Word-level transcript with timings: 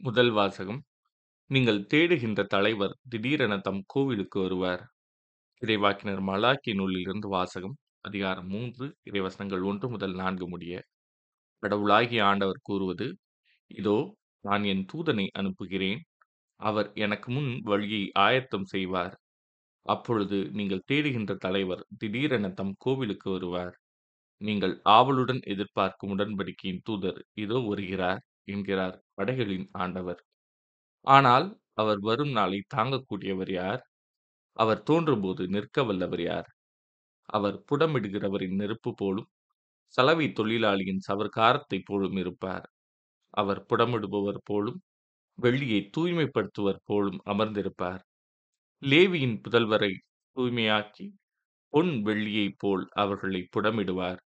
முதல் 0.00 0.30
வாசகம். 0.30 0.78
நீங்கள் 1.50 1.80
தேடுகின்ற 1.92 2.40
தலைவர் 2.46 2.94
திடீரென 3.08 3.54
தம் 3.58 3.80
கோவிலுக்கு 3.86 4.38
வருவார். 4.40 4.82
இறைவாக்கினர் 5.62 6.22
மலாக்கி 6.28 6.72
நூலிலிருந்து 6.74 7.28
வாசகம் 7.28 7.74
அதிகாரம் 8.00 8.48
மூன்று 8.48 8.86
இறைவசனங்கள் 9.10 9.64
ஒன்று 9.70 9.88
முதல் 9.88 10.14
நான்கு 10.14 10.46
முடிய 10.48 10.74
கடவுளாகிய 11.62 12.20
ஆண்டவர் 12.24 12.60
கூறுவது 12.62 13.08
இதோ 13.70 13.96
நான் 14.44 14.64
என் 14.64 14.84
தூதனை 14.92 15.26
அனுப்புகிறேன். 15.40 16.00
அவர் 16.60 16.88
எனக்கு 16.96 17.28
முன் 17.32 17.50
வழியை 17.64 18.02
ஆயத்தம் 18.26 18.68
செய்வார். 18.74 19.14
அப்பொழுது 19.86 20.38
நீங்கள் 20.52 20.86
தேடுகின்ற 20.90 21.34
தலைவர் 21.46 21.84
திடீரென 21.98 22.52
தம் 22.52 22.74
கோவிலுக்கு 22.78 23.28
வருவார். 23.30 23.74
நீங்கள் 24.40 24.74
ஆவலுடன் 24.96 25.42
எதிர்பார்க்கும் 25.54 26.12
உடன்படிக்கையின் 26.16 26.84
தூதர் 26.84 27.20
இதோ 27.44 27.60
வருகிறார். 27.70 28.22
என்கிறார் 28.48 28.96
படைகளின் 29.14 29.68
ஆண்டவர். 29.76 30.20
ஆனால் 31.06 31.46
அவர் 31.74 32.00
வரும் 32.00 32.32
நாளை 32.32 32.60
தாங்கக்கூடியவர் 32.76 33.52
யார்? 33.52 33.82
அவர் 34.56 34.82
தோன்றும்போது 34.82 35.42
நிற்க 35.48 35.84
வல்லவர் 35.84 36.22
யார்? 36.22 36.48
அவர் 37.28 37.58
புடமிடுகிறவரின் 37.64 38.56
நெருப்பு 38.56 38.90
போலும் 38.94 39.28
சலவை 39.94 40.26
தொழிலாளியின் 40.32 41.02
சவர்காரத்தைப் 41.08 41.86
போலும் 41.86 42.16
இருப்பார். 42.16 42.66
அவர் 43.34 43.62
புடமிடுபவர் 43.70 44.42
போலும் 44.44 44.80
வெள்ளியை 45.38 45.80
தூய்மைப்படுத்துவர் 45.96 46.82
போலும் 46.84 47.20
அமர்ந்திருப்பார். 47.26 48.02
லேவியின் 48.82 49.38
புதல்வரை 49.42 49.92
தூய்மையாக்கி 50.36 51.06
பொன் 51.74 51.92
வெள்ளியைப் 52.02 52.58
போல் 52.58 52.84
அவர்களை 52.94 53.42
புடமிடுவார். 53.56 54.20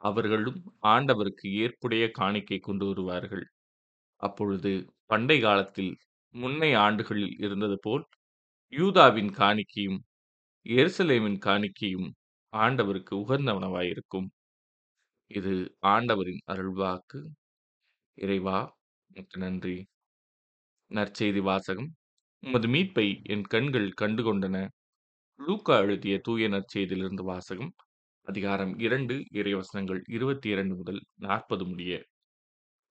அவர்களும் 0.00 0.60
ஆண்டவருக்கு 0.82 1.48
ஏற்புடைய 1.54 2.04
காணிக்கை 2.10 2.58
கொண்டு 2.58 2.86
வருவார்கள். 2.86 3.44
அப்பொழுது 4.20 4.72
பண்டை 5.06 5.40
காலத்தில் 5.40 5.92
முன்னைய 6.34 6.74
ஆண்டுகளில் 6.78 7.34
இருந்தது 7.38 7.78
போல் 7.80 8.04
யூதாவின் 8.72 9.32
காணிக்கையும் 9.34 10.00
எருசலேமின் 10.66 11.38
காணிக்கையும் 11.46 12.08
ஆண்டவருக்கு 12.52 13.14
உகந்தவனவாயிருக்கும். 13.14 14.28
இது 15.30 15.54
ஆண்டவரின் 15.86 16.42
அருள்வாக்கு. 16.46 17.20
இறைவா 18.18 18.58
உமக்கு 19.10 19.38
நன்றி. 19.38 19.76
நற்செய்தி 20.90 21.40
வாசகம். 21.42 21.90
உமது 22.42 22.68
மீட்பை 22.68 23.06
என் 23.24 23.44
கண்கள் 23.44 23.88
கண்டுகொண்டன. 24.00 24.56
லூக்கா 25.40 25.76
எழுதிய 25.78 26.18
தூய 26.18 26.48
நற்செய்தியிலிருந்து 26.48 27.24
வாசகம். 27.24 27.72
அதிகாரம் 28.30 28.72
இரண்டு 28.78 29.14
இறைவசனங்கள் 29.32 30.00
இருபத்தி 30.08 30.48
இரண்டு 30.48 30.74
முதல் 30.74 31.00
நாற்பது 31.20 31.64
முடிய. 31.64 31.92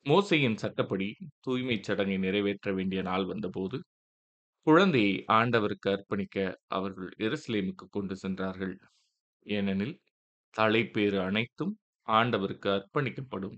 மோசையின் 0.05 0.55
சட்டப்படி 0.55 1.07
தூய்மைச் 1.47 1.83
சடங்கை 1.83 2.17
நிறைவேற்ற 2.17 2.73
வேண்டிய 2.73 3.01
நாள் 3.01 3.25
வந்தபோது 3.25 3.77
குழந்தையை 4.67 5.13
ஆண்டவருக்கு 5.31 5.89
அர்ப்பணிக்க 5.89 6.37
அவர்கள் 6.67 7.11
எருசலேமுக்கு 7.19 7.87
கொண்டு 7.89 8.15
சென்றார்கள். 8.15 8.75
ஏனெனில் 9.45 9.95
தலைப்பேறு 10.53 11.19
அனைத்தும் 11.21 11.73
ஆண்டவருக்கு 12.07 12.69
அர்ப்பணிக்கப்படும் 12.77 13.57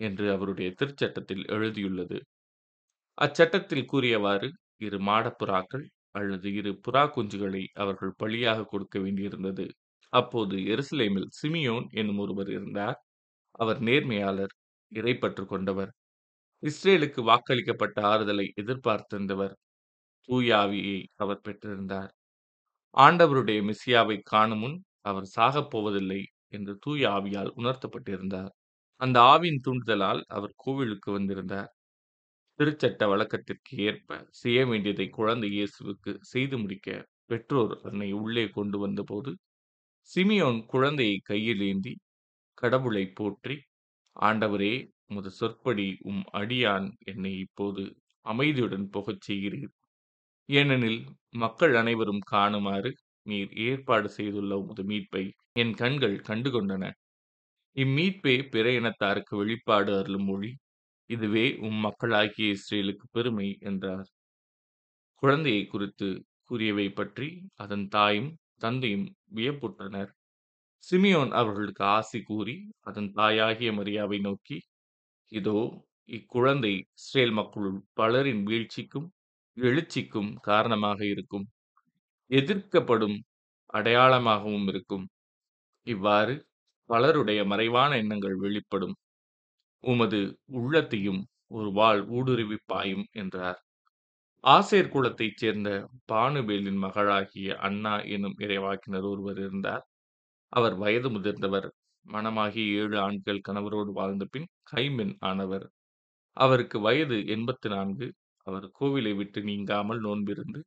என்று 0.00 0.26
அவருடைய 0.32 0.70
திருச்சட்டத்தில் 0.80 1.44
எழுதியுள்ளது. 1.48 2.20
அச்சட்டத்தில் 3.18 3.84
கூறியவாறு 3.84 4.48
இரு 4.76 4.98
மாடப்புறாக்கள் 5.00 5.84
அல்லது 6.10 6.48
இரு 6.54 6.80
புறா 6.86 7.02
குஞ்சுகளை 7.14 7.62
அவர்கள் 7.74 8.18
பலியாக 8.22 8.64
கொடுக்க 8.64 8.98
வேண்டியிருந்தது. 8.98 9.66
அப்போது 10.12 10.56
எருசலேமில் 10.68 11.28
சிமியோன் 11.38 11.86
என்னும் 11.92 12.18
ஒருவர் 12.18 12.50
இருந்தார். 12.50 12.98
அவர் 13.54 13.80
நேர்மையாளர் 13.80 14.54
இறைப்பற்று 14.92 15.44
கொண்டவர். 15.46 15.92
இஸ்ரேலுக்கு 16.62 17.22
வாக்களிக்கப்பட்ட 17.24 17.98
ஆறுதலை 18.04 18.46
எதிர்பார்த்திருந்தவர் 18.62 19.54
தூயாவியை 20.28 20.98
அவர் 21.16 21.44
பெற்றிருந்தார். 21.44 22.10
ஆண்டவருடைய 22.94 23.60
மெசியாவை 23.64 24.16
காணும் 24.24 24.58
முன் 24.58 24.76
அவர் 25.02 25.28
சாகப் 25.36 25.70
போவதில்லை 25.70 26.20
என்று 26.48 26.72
தூய 26.78 27.02
ஆவியால் 27.10 27.52
உணர்த்தப்பட்டிருந்தார். 27.56 28.52
அந்த 29.00 29.18
ஆவியின் 29.32 29.62
தூண்டுதலால் 29.64 30.22
அவர் 30.28 30.54
கோவிலுக்கு 30.56 31.10
வந்திருந்தார். 31.12 31.70
திருச்சட்ட 32.58 33.02
வழக்கத்திற்கு 33.08 33.72
ஏற்ப 33.84 34.10
செய்ய 34.38 34.60
வேண்டியதை 34.66 35.06
குழந்தை 35.10 35.48
இயேசுவுக்கு 35.50 36.12
செய்து 36.24 36.56
முடிக்க 36.58 36.88
பெற்றோர் 37.26 37.74
தன்னை 37.82 38.08
உள்ளே 38.18 38.44
கொண்டு 38.50 38.78
வந்தபோது 38.78 39.30
சிமியோன் 40.10 40.58
குழந்தையை 40.66 41.16
கையில் 41.20 41.62
ஏந்தி 41.62 41.92
கடவுளை 42.58 43.02
போற்றி 43.18 43.56
ஆண்டவரே 44.16 44.74
உமது 45.06 45.30
சொற்படி 45.30 45.88
உம் 46.02 46.22
அடியான் 46.32 46.86
என்னை 47.04 47.32
இப்போது 47.38 47.82
அமைதியுடன் 48.26 48.86
போகச் 48.90 49.24
செய்கிறீர். 49.26 49.72
ஏனெனில் 50.48 51.00
மக்கள் 51.34 51.74
அனைவரும் 51.74 52.22
காணுமாறு 52.32 52.90
நீர் 53.26 53.52
ஏற்பாடு 53.66 54.08
செய்துள்ள 54.08 54.52
உமது 54.62 54.84
மீட்பை 54.84 55.24
என் 55.52 55.74
கண்கள் 55.74 56.16
கண்டுகொண்டன. 56.28 56.84
இம்மீட்பே 57.76 58.36
பிற 58.50 58.66
இனத்தாருக்கு 58.72 59.34
வெளிப்பாடு 59.36 59.92
அருளும் 59.98 60.28
மொழி. 60.30 60.52
இதுவே 61.10 61.46
உம் 61.60 61.80
மக்களாகிய 61.86 62.56
இஸ்ரேலுக்கு 62.56 63.06
பெருமை 63.12 63.48
என்றார். 63.62 64.08
குழந்தையை 65.22 65.62
குறித்து 65.66 66.08
கூறியவை 66.44 66.88
பற்றி 66.92 67.28
அதன் 67.56 67.86
தாயும் 67.88 68.30
தந்தையும் 68.60 69.06
வியப்புற்றனர். 69.36 70.10
சிமியோன் 70.84 71.32
அவர்களுக்கு 71.32 71.84
ஆசி 71.96 72.20
கூறி 72.22 72.56
அதன் 72.82 73.10
தாயாகிய 73.12 73.70
மரியாவை 73.72 74.18
நோக்கி 74.20 74.58
இதோ 75.32 75.58
இக்குழந்தை 76.08 76.74
இஸ்ரேல் 76.98 77.32
மக்களுள் 77.32 77.78
பலரின் 77.94 78.42
வீழ்ச்சிக்கும் 78.48 79.08
எழுச்சிக்கும் 79.56 80.30
காரணமாக 80.42 81.00
இருக்கும். 81.06 81.46
எதிர்க்கப்படும் 82.30 83.18
அடையாளமாகவும் 83.74 84.68
இருக்கும். 84.68 85.06
இவ்வாறு 85.86 86.34
பலருடைய 86.90 87.40
மறைவான 87.44 87.90
எண்ணங்கள் 87.96 88.36
வெளிப்படும். 88.38 88.96
உமது 89.84 90.20
உள்ளத்தையும் 90.58 91.20
ஒரு 91.50 91.68
வாள் 91.72 92.02
ஊடுருவி 92.10 92.58
பாயும் 92.66 93.06
என்றார். 93.14 93.60
ஆசேர் 94.44 94.88
குலத்தைச் 94.88 95.36
சேர்ந்த 95.36 95.68
பானுபேலின் 96.06 96.78
மகளாகிய 96.78 97.56
அண்ணா 97.58 97.92
எனும் 98.08 98.34
இறைவாக்கினர் 98.38 99.06
ஒருவர் 99.10 99.38
இருந்தார். 99.38 99.84
அவர் 100.52 100.76
வயது 100.76 101.08
முதிர்ந்தவர். 101.10 101.68
மணமாகி 102.06 102.62
ஏழு 102.74 102.96
ஆண்கள் 103.00 103.44
கணவரோடு 103.48 103.92
வாழ்ந்த 103.92 104.24
பின் 104.30 104.48
கைமென் 104.72 105.14
ஆனவர். 105.22 105.66
அவருக்கு 106.36 106.78
வயது 106.80 107.18
எண்பத்து 107.28 107.70
நான்கு 107.70 108.08
அவர் 108.46 108.66
கோவிலை 108.80 109.14
விட்டு 109.16 109.42
நீங்காமல் 109.42 110.02
நோன்பிருந்து 110.02 110.60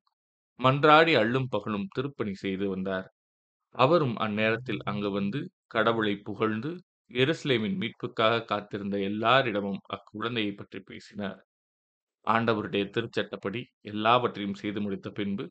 மன்றாடி 0.59 1.15
அள்ளும் 1.17 1.49
பகலும் 1.49 1.89
திருப்பணி 1.93 2.35
செய்து 2.35 2.67
வந்தார். 2.69 3.07
அவரும் 3.75 4.17
அந்நேரத்தில் 4.19 4.83
அங்கு 4.85 5.11
வந்து 5.11 5.41
கடவுளை 5.67 6.15
புகழ்ந்து 6.23 6.71
எருசலேமின் 7.11 7.79
மீட்புக்காக 7.81 8.45
காத்திருந்த 8.45 8.97
எல்லாரிடமும் 9.09 9.83
அக்குழந்தையை 9.95 10.53
பற்றி 10.55 10.81
பேசினார். 10.83 11.41
ஆண்டவருடைய 12.27 12.83
திருச்சட்டப்படி 12.87 13.61
எல்லாவற்றையும் 13.81 14.53
செய்து 14.53 14.81
முடித்த 14.81 15.09
பின்பு 15.11 15.45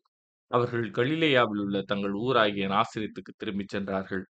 அவர்கள் 0.51 0.87
கலிலேயாவில் 0.91 1.61
உள்ள 1.61 1.81
தங்கள் 1.81 2.13
ஊராகிய 2.13 2.67
நாசிரியத்துக்கு 2.67 3.33
திரும்பிச் 3.37 3.69
சென்றார்கள். 3.69 4.25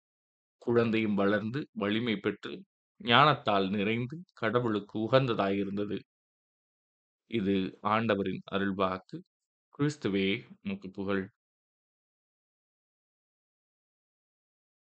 குழந்தையும் 0.58 1.16
வளர்ந்து 1.16 1.68
வலிமை 1.74 2.18
பெற்று 2.18 2.54
ஞானத்தால் 3.02 3.70
நிறைந்து 3.70 4.18
கடவுளுக்கு 4.34 4.96
உகந்ததாயிருந்தது. 5.00 6.00
இது 7.32 7.56
ஆண்டவரின் 7.88 8.42
அருள்வாக்கு. 8.52 9.18
கிறிஸ்துவே 9.80 10.28
உமக்கு 10.64 10.90
புகழ். 10.92 11.24